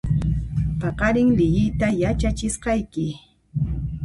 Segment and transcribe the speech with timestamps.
[0.83, 3.05] Paqarin liyiyta yachachisqayki